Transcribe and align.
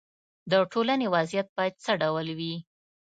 د 0.51 0.53
ټولنې 0.71 1.07
وضعیت 1.15 1.47
باید 1.57 1.75
څه 1.83 1.91
ډول 2.01 2.27
وي. 2.37 2.55